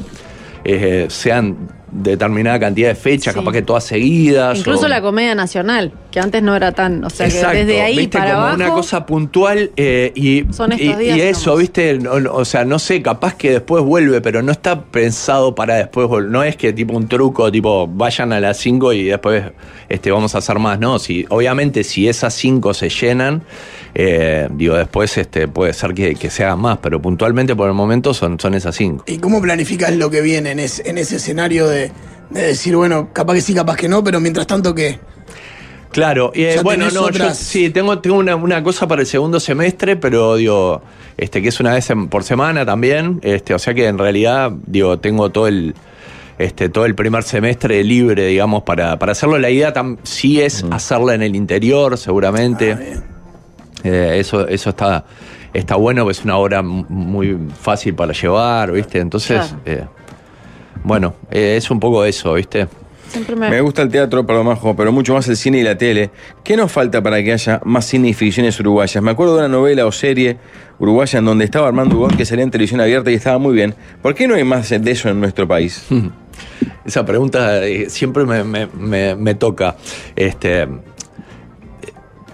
[0.64, 1.58] eh, sean
[1.92, 3.40] determinada cantidad de fechas, Sí.
[3.40, 4.60] capaz que todas seguidas.
[4.60, 7.04] Incluso o- la comedia nacional, que antes no era tan.
[7.04, 8.18] O sea, Exacto, que desde ahí ¿viste?
[8.18, 8.56] para como abajo.
[8.58, 11.56] una cosa puntual eh, y, Son estos y- días y eso.
[11.56, 11.98] ¿viste?
[11.98, 15.76] No- no, o sea, no sé, capaz que después vuelve, pero no está pensado para
[15.76, 19.46] después vol- No es que tipo un truco, tipo vayan a las 5 y después
[19.90, 21.00] este, vamos a hacer más, ¿no?
[21.00, 23.44] Si, obviamente, si esas 5 se llenan,
[23.96, 27.74] eh, digo, después este, puede ser que, que se hagan más, pero puntualmente por el
[27.74, 29.04] momento son, son esas 5.
[29.08, 31.92] ¿Y cómo planificas lo que viene en, ese- en ese escenario de,
[32.30, 35.00] de decir, bueno, capaz que sí, capaz que no, pero mientras tanto, ¿qué?
[35.92, 39.98] Claro, eh, bueno, no, yo sí, tengo, tengo una, una cosa para el segundo semestre,
[39.98, 40.82] pero digo,
[41.18, 44.52] este, que es una vez en- por semana también, este, o sea que en realidad,
[44.68, 45.76] digo, tengo todo el,
[46.40, 49.38] este, todo el primer semestre libre, digamos, para, para hacerlo.
[49.38, 52.72] La idea tam- sí es hacerla en el interior, seguramente.
[52.72, 53.04] Ah.
[53.84, 55.04] Eh, eso, eso está,
[55.54, 59.00] está bueno, es una obra muy fácil para llevar, ¿viste?
[59.00, 59.62] Entonces, Claro.
[59.66, 59.86] eh,
[60.84, 62.68] bueno, eh, es un poco eso, ¿viste?
[63.12, 63.50] Siempre me.
[63.50, 66.12] Me gusta el teatro, perdón, Majo, pero mucho más el cine y la tele.
[66.44, 69.04] ¿Qué nos falta para que haya más cine y ficciones uruguayas?
[69.04, 70.38] Me acuerdo de una novela o serie
[70.80, 73.76] uruguaya en donde estaba Armando Ugón que salía en televisión abierta y estaba muy bien.
[74.02, 75.86] ¿Por qué no hay más de eso en nuestro país?
[76.86, 79.76] Esa pregunta eh, siempre me, me- me- me toca.
[80.16, 80.68] Este,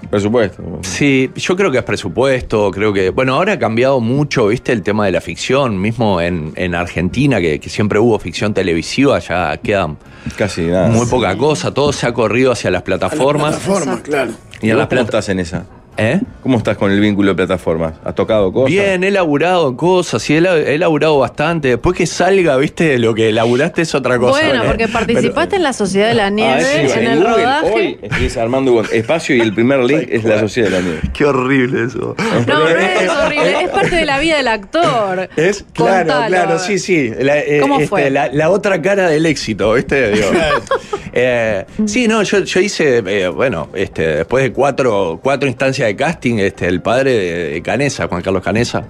[0.10, 0.63] Presupuesto.
[0.84, 3.10] sí, yo creo que es presupuesto, creo que.
[3.10, 7.39] Bueno, ahora ha cambiado mucho, viste, el tema de la ficción, mismo en, en Argentina,
[7.41, 9.96] que, que siempre hubo ficción televisiva, ya queda
[10.38, 10.88] Casi nada.
[10.89, 13.56] muy poca cosa, todo se ha corrido hacia las A la plataformas.
[13.58, 14.32] plataforma, claro.
[14.62, 15.65] Y ¿Y en las vos plata- estás en esa?
[15.99, 16.19] ¿Eh?
[16.43, 17.93] ¿Cómo estás con el vínculo de plataformas?
[18.05, 18.69] ¿Has tocado cosas?
[18.69, 21.69] Bien, he laburado cosas, sí, he, la- he laburado bastante.
[21.69, 24.39] Después que salga, viste, lo que laburaste es otra cosa.
[24.47, 27.33] Bueno, porque participaste en la Sociedad de la Nieve, Ah, sí, en en el Google,
[27.43, 27.73] rodaje.
[27.73, 28.86] Hoy escribís Armando Ugón.
[28.91, 31.01] Espacio y el primer link es la Sociedad de la Nieve.
[31.13, 32.15] Qué horrible eso.
[32.47, 35.29] No, no es horrible, es parte de la vida del actor.
[35.36, 37.12] Es claro, Contalo, claro, sí, sí.
[37.19, 38.10] La, eh, ¿Cómo este, fue?
[38.12, 40.12] La, la otra cara del éxito, ¿viste?
[40.12, 40.27] Digo,
[41.19, 46.36] eh, sí, no, yo, hice, eh, bueno, este, después de cuatro, cuatro instancias de casting,
[46.36, 48.86] este, el padre de, Canesa, Juan Carlos Canesa,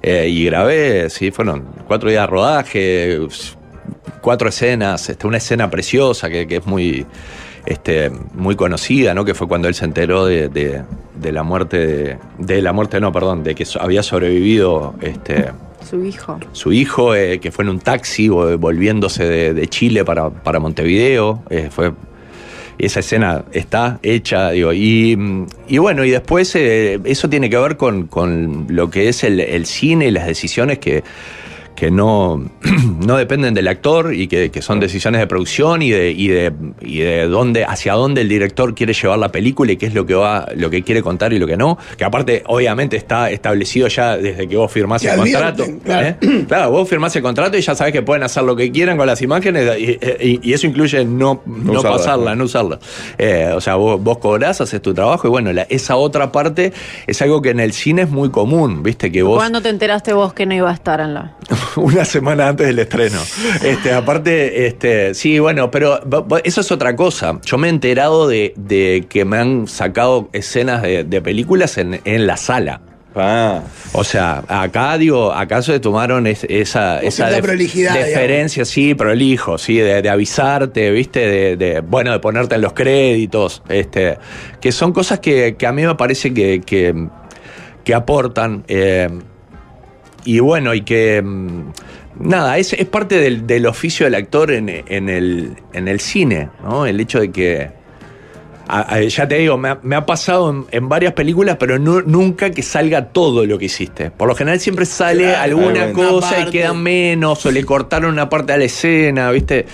[0.00, 3.18] eh, y grabé, sí, fueron cuatro días de rodaje,
[4.20, 7.04] cuatro escenas, este, una escena preciosa que, es muy,
[7.66, 9.24] este, muy conocida, ¿no?
[9.24, 10.84] Que fue cuando él se enteró de,
[11.20, 15.50] la muerte, de, la muerte, no, perdón, de que había sobrevivido, este,
[15.88, 16.38] Su hijo.
[16.52, 21.42] su hijo, eh, que fue en un taxi vo- volviéndose de, Chile para, para Montevideo.
[21.50, 21.92] eh, fue,
[22.78, 25.16] esa escena está hecha, y,
[25.68, 29.66] y bueno, y después eh, eso tiene que ver con, con lo que es el
[29.66, 31.04] cine y las decisiones que,
[31.74, 32.42] que no,
[33.06, 36.52] no dependen del actor y que, que son decisiones de producción y de, y de,
[36.80, 40.06] y de dónde, hacia dónde el director quiere llevar la película y qué es lo
[40.06, 41.78] que va, lo que quiere contar y lo que no.
[41.96, 45.64] Que aparte, obviamente, está establecido ya desde que vos firmás el contrato.
[45.84, 46.06] claro.
[46.08, 46.16] ¿eh?
[46.48, 49.06] Claro, vos firmás el contrato y ya sabés que pueden hacer lo que quieran con
[49.06, 52.36] las imágenes y, y- y eso incluye no, no, pasarla, ¿no?
[52.36, 52.78] no usarla.
[53.18, 56.72] Eh, o sea, vos, vos cobrás, haces tu trabajo y bueno, la- esa otra parte
[57.06, 59.36] es algo que en el cine es muy común, viste, que vos...
[59.36, 61.32] ¿Cuándo te enteraste vos que no iba a estar en la.?
[61.76, 63.18] una semana antes del estreno.
[63.62, 66.00] Este, aparte, este, sí, bueno, pero
[66.44, 67.38] eso es otra cosa.
[67.44, 72.00] Yo me he enterado de, de que me han sacado escenas de, de películas en,
[72.04, 72.80] en la sala.
[73.14, 73.60] Ah,
[73.92, 79.76] O sea, acá digo, acaso se tomaron es- esa, esa prolijidad, deferencia, sí, prolijo, sí,
[79.76, 84.16] de, de avisarte, viste, de, de, bueno, de ponerte en los créditos, este,
[84.62, 87.08] que son cosas que, que a mí me parece que, que,
[87.84, 88.64] que aportan.
[88.66, 89.10] eh,
[90.24, 91.72] y bueno, y que mm,
[92.20, 96.48] nada, es, es parte del, del oficio del actor en, en el, en el cine,
[96.62, 96.86] ¿no?
[96.86, 97.70] El hecho de que
[98.68, 101.78] a- a- ya te digo, me ha, me ha pasado en, en varias películas, pero
[101.78, 104.10] nu- nunca que salga todo lo que hiciste.
[104.10, 108.28] Por lo general siempre sale Claro, alguna cosa y queda menos, o le cortaron una
[108.28, 109.66] parte a la escena, ¿viste?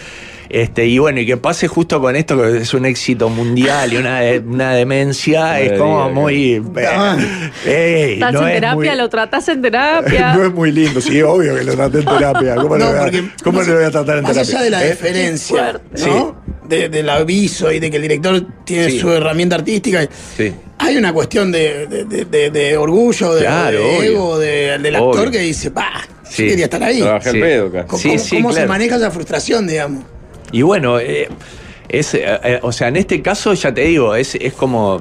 [0.50, 3.96] Este, y bueno, y que pase justo con esto, que es un éxito mundial y
[3.98, 6.62] una, de- una demencia, No es como diga, muy.
[6.86, 7.16] Ah.
[7.66, 10.34] Ey, Estás no en es terapia, muy- lo tratás en terapia.
[10.36, 12.54] no es muy lindo, sí, obvio que lo traté en terapia.
[12.54, 14.54] ¿Cómo, No, lo, voy a, porque cómo más- lo voy a tratar en más terapia?
[14.58, 15.34] allá de la ¿Eh?
[16.06, 16.36] ¿no?
[16.66, 18.98] De- del aviso y de que el director tiene Sí.
[19.00, 20.06] su herramienta artística.
[20.36, 20.52] Sí.
[20.78, 25.18] Hay una cuestión de, de- de- de- de orgullo, de, Claro, ego de- del actor
[25.20, 25.30] Obvio.
[25.30, 25.90] que dice, pa,
[26.28, 26.44] Sí.
[26.44, 26.98] yo quería estar ahí.
[27.02, 27.28] Sí.
[27.28, 27.72] al pedo.
[27.86, 30.04] ¿Cómo, Sí, sí, se maneja esa frustración, digamos?
[30.52, 31.28] Y bueno, eh,
[31.88, 35.00] es, eh, eh, o sea, en este caso ya te digo, es, es como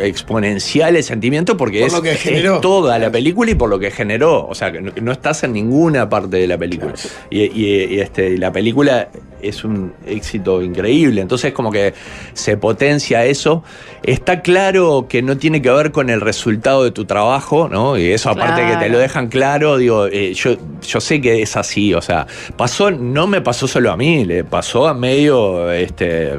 [0.00, 2.60] exponencial el sentimiento porque Por es, lo que es generó.
[2.60, 4.46] toda la película y por lo que generó.
[4.46, 6.92] O sea, que no, no estás en ninguna parte de la película.
[7.30, 9.08] Y, y- y, este, la película
[9.42, 11.20] es un éxito increíble.
[11.20, 11.92] Entonces, como que
[12.32, 13.62] se potencia eso.
[14.02, 17.98] Está claro que no tiene que ver con el resultado de tu trabajo, ¿no?
[17.98, 18.92] Y eso, aparte que te Claro.
[18.92, 21.92] lo dejan claro, digo, eh, yo, yo sé que es así.
[21.94, 22.26] O sea,
[22.56, 26.38] pasó, no me pasó solo a mí, le pasó a medio este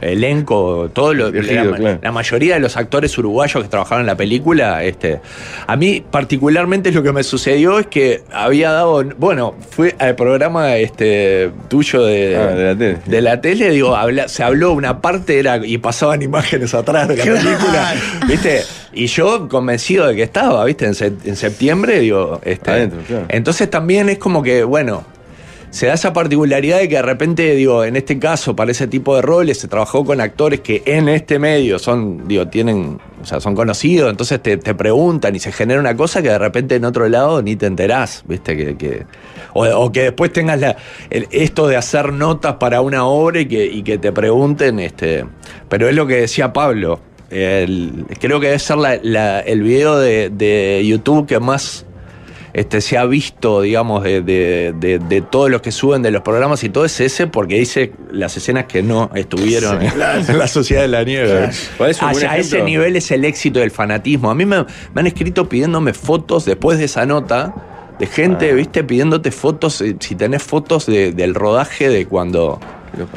[0.00, 1.98] elenco, todo lo, Elegido, la, claro.
[2.02, 5.20] la mayoría de los actores uruguayos que trabajaron en la película, este,
[5.66, 10.76] a mí particularmente lo que me sucedió es que había dado, bueno, fue al programa
[10.76, 12.98] este tuyo de, Ah, de la tele.
[13.06, 17.16] de la tele, digo, habla- se habló una parte era y pasaban imágenes atrás de
[17.16, 17.38] la Claro.
[17.40, 17.94] película,
[18.28, 18.62] ¿viste?
[18.92, 20.86] Y yo convencido de que estaba, ¿viste?
[20.86, 23.26] En, se- en septiembre, digo, este, Adentro, claro.
[23.28, 25.04] entonces también es como que, bueno,
[25.74, 29.16] se da esa particularidad de que de repente, digo, en este caso, para ese tipo
[29.16, 33.40] de roles, se trabajó con actores que en este medio son, digo, tienen, o sea,
[33.40, 36.84] son conocidos, entonces te, te preguntan y se genera una cosa que de repente en
[36.84, 38.56] otro lado ni te enterás, ¿viste?
[38.56, 39.06] Que, que-
[39.52, 40.76] o, o que después tengas la,
[41.10, 45.24] el- esto de hacer notas para una obra y que, y que te pregunten, este.
[45.68, 47.00] Pero es lo que decía Pablo.
[48.20, 51.84] creo que debe ser la- la- el video de, de YouTube que más
[52.54, 56.22] este, se ha visto, digamos, de, de- de- de todos los que suben de los
[56.22, 59.92] programas y todo es ese, porque dice las escenas que no estuvieron en,
[60.28, 61.50] en la Sociedad de la Nieve.
[61.76, 64.30] ¿Cuál es a ese nivel es el éxito del fanatismo.
[64.30, 64.64] A mí me,
[64.94, 67.52] me han escrito pidiéndome fotos después de esa nota,
[67.98, 68.54] de gente, Ah.
[68.54, 72.60] viste, pidiéndote fotos, eh, si tenés fotos de- del rodaje de cuando...
[72.96, 73.08] Los.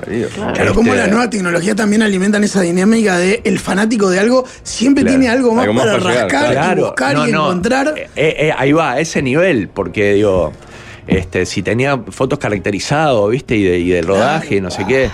[0.54, 4.46] Claro, como Este- las nuevas tecnologías también alimentan esa dinámica de el fanático de algo
[4.64, 7.32] siempre Claro, tiene algo más algo más para para llegar, rascar y buscar no, y
[7.32, 7.46] no.
[7.48, 7.94] encontrar.
[7.98, 10.54] Eh, eh, ahí va, a ese nivel, porque digo,
[11.08, 15.10] este, si tenía fotos caracterizadas, viste, y, de- y del rodaje y no sé qué.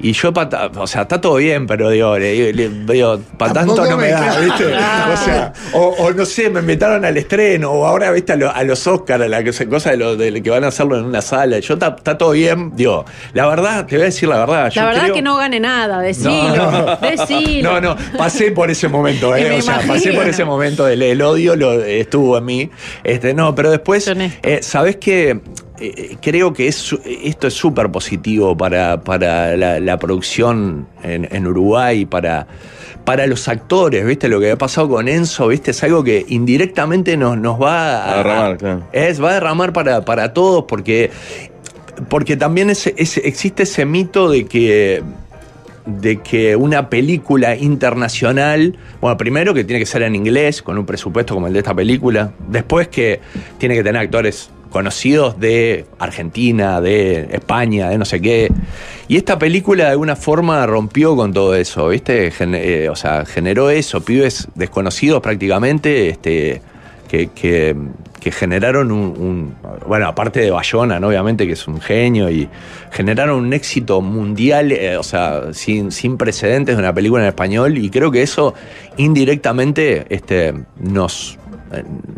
[0.00, 3.84] Y yo, pa- o sea, está todo bien, pero digo, le- le- digo, para tanto
[3.84, 4.38] no me me da.
[4.40, 4.64] ¿viste?
[5.12, 8.32] O sea, o, o no sé, me invitaron al estreno, o ahora, ¿viste?
[8.32, 10.68] A, lo- a los Oscars, a la cosa cosa de, lo, de que van a
[10.68, 11.58] hacerlo en una sala.
[11.60, 14.70] Yo, está todo bien, digo, la verdad, te voy a decir la verdad.
[14.70, 16.96] yo La verdad creo- que no gane nada, decilo, no, no.
[16.96, 17.72] decilo.
[17.72, 21.22] No, no, pasé por ese momento, eh, o sea, pasé por ese momento del el
[21.22, 22.70] odio, lo, estuvo en mí.
[23.04, 24.06] Este, no, pero después,
[24.42, 25.40] eh, ¿sabés qué?
[25.80, 31.46] Eh, creo que es, esto es súper positivo para, para la, la producción en, en
[31.48, 32.46] Uruguay, para,
[33.04, 34.28] para los actores, ¿viste?
[34.28, 35.72] Lo que ha pasado con Enzo, ¿viste?
[35.72, 38.82] Es algo que indirectamente nos, nos va A derramar, claro.
[38.92, 41.10] Es, va a derramar para, para todos, porque,
[42.08, 45.02] porque también es- es- existe ese mito de que
[45.86, 50.86] de que una película internacional, bueno, primero que tiene que ser en inglés, con un
[50.86, 53.20] presupuesto como el de esta película, después que
[53.58, 58.50] tiene que tener actores conocidos de Argentina, de España, de no sé qué.
[59.06, 62.32] Y esta película de alguna forma rompió con todo eso, ¿viste?
[62.40, 66.60] Eh, o sea, generó eso, pibes desconocidos prácticamente, este,
[67.06, 67.76] que,
[68.32, 69.54] generaron un,
[69.86, 71.06] bueno, aparte de Bayona, ¿no?
[71.06, 72.48] obviamente, que es un genio, y
[72.90, 77.78] generaron un éxito mundial, eh, o sea, sin, sin precedentes de una película en español,
[77.78, 78.54] y creo que eso
[78.96, 81.38] indirectamente este, nos,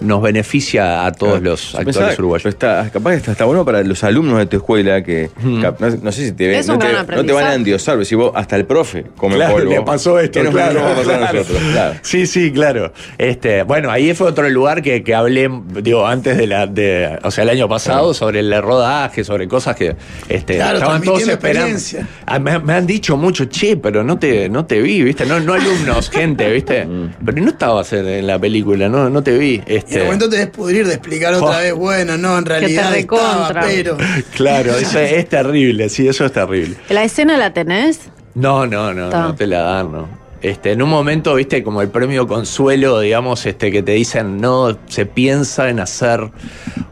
[0.01, 2.43] nos beneficia a todos los actores pensaba, uruguayos.
[2.43, 5.31] pero Está, capaz que está, está bueno para los alumnos de tu escuela que
[5.63, 8.33] cap- no, no sé si te no te, no te van a endiosar, si vos
[8.35, 9.71] hasta el profe come Claro, polvo.
[9.71, 11.39] le pasó esto, ¿Qué nos, claro, nos va a pasar a claro.
[11.39, 11.63] nosotros?
[11.73, 11.95] Claro.
[12.03, 12.93] Sí, sí, claro.
[13.19, 15.51] Este, bueno, ahí fue otro lugar que, que hablé,
[15.83, 19.77] digo, antes de la, de, o sea, el año pasado, sobre el rodaje, sobre cosas
[19.77, 19.97] que
[20.29, 21.69] este, Claro, estaban todos esperando.
[21.69, 22.09] experiencia.
[22.27, 25.27] Ah, me, me han dicho mucho, che, pero no te, no te vi, ¿viste?
[25.27, 26.87] No, no alumnos, gente, ¿viste?
[27.25, 29.46] Pero no estabas en, en la película, no, no te vi.
[29.47, 31.61] Y en Este, el momento te des pudrir de explicar otra Oh.
[31.61, 33.61] vez, bueno, no, en realidad estaba, recontra.
[33.63, 33.97] pero.
[34.35, 36.77] claro, eso es terrible, sí, eso es terrible.
[36.89, 38.01] ¿La escena la tenés?
[38.35, 39.23] No, no, no, Está.
[39.23, 40.26] no te la dan, no.
[40.47, 44.79] Este, en un momento, viste, como el premio consuelo, digamos, este, que te dicen, no,
[44.87, 46.31] se piensa en hacer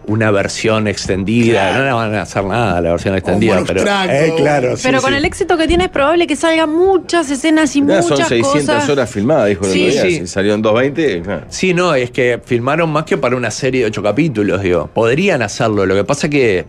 [0.06, 1.70] una versión extendida.
[1.70, 1.78] Claro.
[1.78, 3.82] No le van a hacer nada la versión extendida, pero.
[3.82, 5.16] eh, claro, sí, Pero con sí.
[5.18, 8.52] el éxito que tiene es probable que salgan muchas escenas y Ya muchas son 600
[8.74, 8.88] cosas.
[8.90, 10.02] horas filmadas, dijo el Sí, otro día.
[10.02, 10.18] sí.
[10.18, 11.46] Si salió en 220, claro.
[11.48, 14.90] Sí, no, es que filmaron más que para una serie de ocho capítulos, digo.
[14.92, 16.64] Podrían hacerlo, lo que pasa que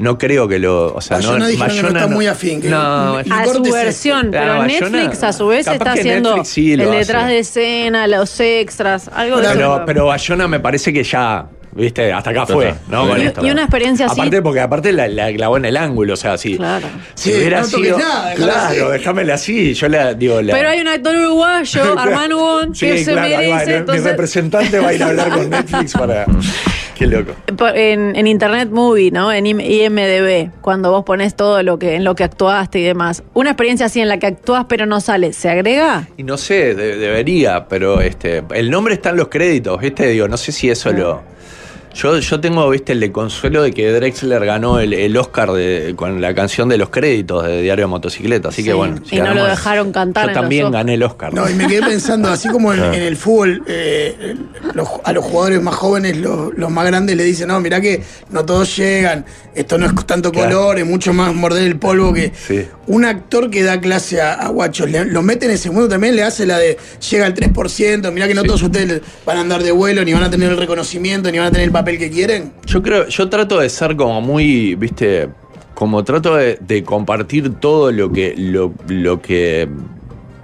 [0.00, 0.94] no creo que lo.
[0.94, 3.48] O sea, Bayona no, dijeron que no está muy afín, que no, mi- a Mi
[3.48, 3.70] su este.
[3.72, 6.90] versión, pero Bayona- Netflix a su vez está haciendo sí el hace.
[6.90, 9.82] detrás de escena, los extras, algo de Claro, Pero, eso.
[9.86, 12.74] pero Bayona me parece que ya, viste, hasta acá fue.
[12.88, 13.04] ¿no?
[13.04, 13.40] Y- Con y esto.
[13.42, 16.56] una experiencia así- Aparte, porque aparte la, la clavó en el ángulo, o sea, sí.
[16.56, 16.86] Claro.
[17.14, 17.98] Si Sí, hubiera no sido.
[17.98, 18.92] nada, claro, así.
[18.98, 19.74] déjamela así.
[19.74, 20.40] Yo la digo.
[20.42, 23.66] La, Pero hay un actor uruguayo, Armando Won, Sí, que se claro, va, merece.
[23.66, 26.26] mi entonces- representante va a ir a hablar con Netflix para.
[27.00, 27.32] Qué loco.
[27.74, 29.32] En, en Internet Movie, ¿no?
[29.32, 33.22] En IM- IMDB, cuando vos pones todo lo que en lo que actuaste y demás.
[33.32, 36.06] Una experiencia así en la que actúas pero no sale, ¿se agrega?
[36.18, 40.08] Y no sé, de- debería, pero este, el nombre está en los créditos, ¿viste?
[40.08, 41.22] Digo, no sé si eso lo.
[41.94, 45.94] Yo, yo tengo, viste, el de consuelo de que Drexler ganó el, el Oscar de,
[45.96, 48.48] con la canción de los créditos de Diario de Motocicleta.
[48.50, 48.96] Así que bueno.
[49.10, 51.34] y no lo dejaron cantar Yo en también gané el Oscar.
[51.34, 54.36] No, y me quedé pensando, así como en, en el fútbol, eh,
[54.74, 58.02] los- a los jugadores más jóvenes, los, los más grandes le dicen, no, mirá que
[58.30, 59.24] no todos llegan,
[59.54, 60.48] esto no es tanto Claro.
[60.56, 62.66] color, es mucho más morder el polvo que Sí.
[62.86, 66.14] un actor que da clase a, a guachos, le- lo mete en ese mundo también,
[66.14, 66.78] le hace la de
[67.10, 68.46] llega al 3%, mirá que no Sí.
[68.46, 71.48] todos ustedes van a andar de vuelo, ni van a tener el reconocimiento, ni van
[71.48, 72.52] a tener el papel que quieren.
[72.66, 75.28] Yo creo, yo trato de ser como muy, viste,
[75.74, 79.68] como trato de, compartir todo lo que, lo, lo que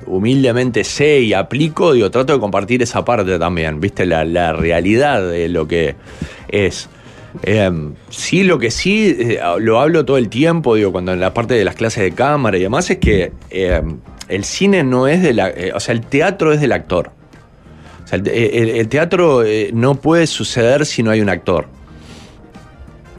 [0.07, 5.29] humildemente sé y aplico, digo, trato de compartir esa parte también, viste, la, la realidad
[5.29, 5.95] de lo que
[6.49, 6.89] es.
[7.43, 7.71] Eh,
[8.09, 11.55] sí, lo que sí, eh, lo hablo todo el tiempo, digo, cuando en la parte
[11.55, 13.83] de las clases de cámara y demás, es que eh,
[14.29, 15.51] el cine no es de la.
[15.51, 17.11] eh, o sea, el teatro es del actor.
[18.07, 21.67] O sea, el, el- el teatro eh, no puede suceder si no hay un actor.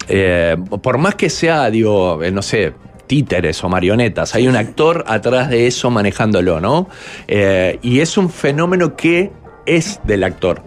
[0.10, 2.74] Eh, por más que sea, digo, eh, no sé,
[3.08, 6.88] títeres o marionetas, hay un actor atrás de eso manejándolo, ¿no?
[7.28, 9.32] Eh, y es un fenómeno que
[9.66, 10.62] es del actor.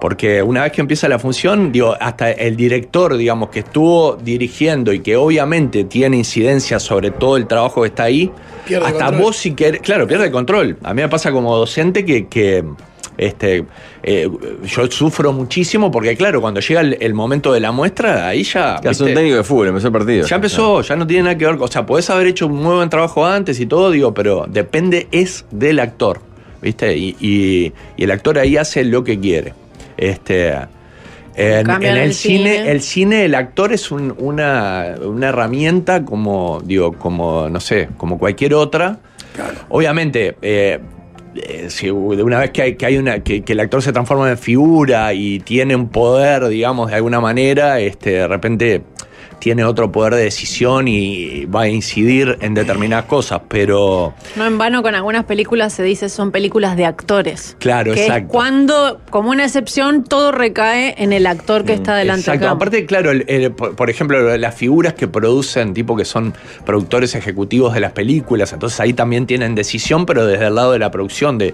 [0.00, 4.92] Porque una vez que empieza la función, digo, hasta el director, digamos, que estuvo dirigiendo
[4.92, 8.32] y que obviamente tiene incidencia sobre todo el trabajo que está ahí,
[8.66, 9.22] Pierde hasta control.
[9.22, 10.76] vos si querés, claro, pierde control.
[10.82, 12.64] A mí me pasa como docente que, que,
[13.18, 13.64] este,
[14.02, 14.28] eh,
[14.64, 18.80] yo sufro muchísimo porque, claro, cuando llega el, el momento de la muestra, ahí ya...
[18.82, 20.26] Ya sos un técnico de fútbol, empezó el partido.
[20.26, 21.56] Ya empezó, ya no tiene nada que ver.
[21.56, 24.46] con- O sea, podés haber hecho un muy buen trabajo antes y todo, digo, pero
[24.48, 26.20] depende, es del actor,
[26.60, 26.96] ¿viste?
[26.96, 29.54] Y, y- y el actor ahí hace lo que quiere.
[29.96, 30.54] Este.
[31.34, 36.60] En, el, el cine, cine- el cine, el actor es un- una, una herramienta como,
[36.64, 38.98] digo, como, no sé, como cualquier otra.
[39.70, 40.78] Obviamente, eh,
[41.34, 44.30] eh, de una vez que hay, que hay una, que, que el actor se transforma
[44.30, 48.82] en figura y tiene un poder, digamos, de alguna manera, este, de repente
[49.42, 54.56] tiene otro poder de decisión y va a incidir en determinadas cosas, pero No en
[54.56, 57.56] vano con algunas películas se dice son películas de actores.
[57.58, 58.26] Claro, que exacto.
[58.26, 62.46] Es cuando, como una excepción, todo recae en el actor que está delante Exacto.
[62.46, 62.54] acá.
[62.54, 67.16] Aparte, claro, el- el- por, por ejemplo, las figuras que producen, tipo que son productores
[67.16, 70.92] ejecutivos de las películas, entonces ahí también tienen decisión, pero desde el lado de la
[70.92, 71.52] producción, de,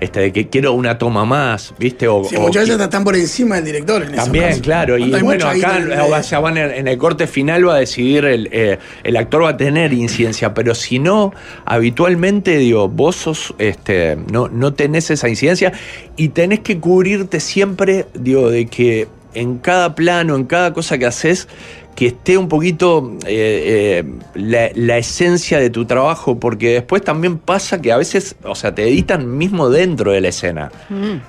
[0.00, 2.08] este, de que quiero una toma más, ¿viste?
[2.08, 4.98] O, Sí, o muchas veces están por encima del director en También, claro.
[4.98, 8.48] Y bueno, acá el ya van en, en el corte final va a decidir el,
[8.52, 11.32] eh, el actor va a tener incidencia, pero si no,
[11.64, 15.72] habitualmente, digo, vos sos, este, no, no tenés esa incidencia
[16.16, 21.06] y tenés que cubrirte siempre, digo, de que en cada plano, en cada cosa que
[21.06, 21.48] haces,
[21.96, 24.04] que esté un poquito eh, eh,
[24.34, 28.74] la, la esencia de tu trabajo, porque después también pasa que a veces, o sea,
[28.74, 30.70] te editan mismo dentro de la escena.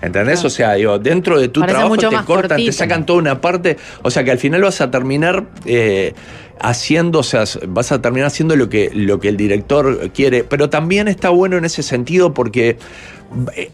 [0.02, 0.44] ¿Entendés?
[0.44, 3.40] O sea, digo, dentro de tu Mm, Parece trabajo te cortan, te sacan toda una
[3.42, 3.78] parte.
[4.04, 6.14] O sea, que al final vas a terminar eh,
[6.60, 10.44] haciendo, o sea, vas a terminar haciendo lo que, lo que el director quiere.
[10.44, 12.78] Pero también está bueno en ese sentido porque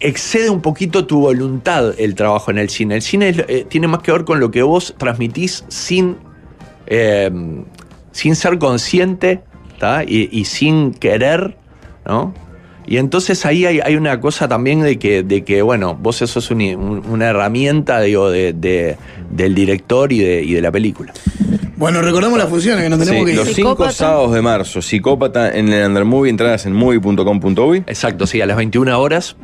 [0.00, 2.96] excede un poquito tu voluntad el trabajo en el cine.
[2.96, 6.16] El cine es- eh, tiene más que ver con lo que vos transmitís sin,
[6.86, 7.30] eh,
[8.12, 9.40] sin ser consciente
[10.06, 11.56] y, y sin querer,
[12.06, 12.32] ¿no?
[12.86, 16.38] Y entonces ahí hay, hay una cosa también de que, de que bueno, vos eso
[16.38, 18.96] es una herramienta, digo, de, de-
[19.30, 21.12] del director y de, y de la película.
[21.76, 23.54] Bueno, recordamos las funciones que nos tenemos Sí, que los ir.
[23.54, 23.92] cinco Psicópata.
[23.92, 27.78] sábados de marzo, Psicópata en el Undermovie, entradas en movie.com.uy.
[27.86, 29.36] Exacto, sí, a las 21 horas.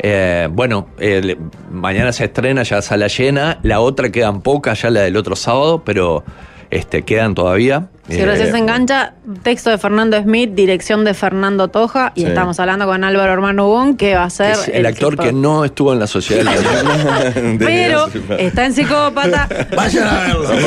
[0.00, 1.38] Eh, bueno, el-
[1.70, 3.58] mañana se estrena ya sala llena.
[3.62, 6.24] La otra quedan pocas, ya la del otro sábado, pero
[6.70, 7.88] este, quedan todavía.
[8.08, 9.12] Si Eh, recién se engancha,
[9.42, 12.26] texto de Fernando Smith, dirección de Fernando Toja, y Sí.
[12.28, 15.64] estamos hablando con Álvaro Hermano Bon, que va a ser es el actor que no
[15.66, 16.44] estuvo en la sociedad.
[17.58, 18.06] Pero
[18.38, 19.46] está en psicópata.
[19.76, 20.48] Vayan a verlo.
[20.48, 20.58] actor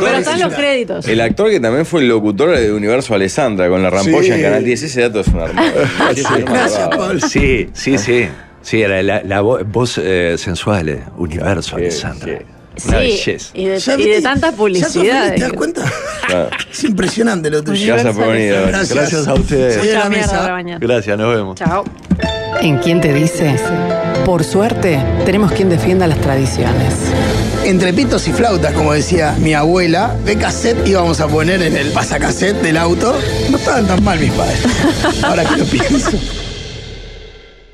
[0.00, 1.08] Pero es- están los créditos.
[1.08, 4.32] El actor que también fue el locutor de Universo Alessandra con la rampolla Sí.
[4.32, 6.38] en Canal 10, ese dato es una hermosa.
[6.44, 7.20] Gracias, Pablo.
[7.20, 8.28] sí, sí, sí.
[8.62, 12.38] Sí, era la, la vo- voz eh, sensual, eh, Universo, Sí, Alessandra.
[12.76, 12.88] Sí.
[12.88, 13.50] Una Sí, belleza.
[13.54, 14.08] y de, y
[14.50, 14.92] de publicidades.
[14.92, 15.82] feliz, ¿Te das cuenta?
[16.72, 17.94] Es impresionante lo tuyo.
[17.94, 18.54] Gracias por venir.
[18.68, 18.92] Gracias.
[18.92, 19.92] Gracias a ustedes.
[19.92, 20.42] La mesa.
[20.42, 20.80] de la.
[20.80, 21.56] Gracias, nos vemos.
[21.56, 21.84] Chao.
[22.60, 23.56] ¿En quién te dice?
[24.24, 26.94] Por suerte, tenemos quien defienda las tradiciones.
[27.64, 31.90] Entre pitos y flautas, como decía mi abuela, de cassette íbamos a poner en el
[31.92, 33.16] pasacassette del auto.
[33.50, 34.60] No estaban tan mal mis padres.
[35.22, 36.10] Ahora que lo pienso.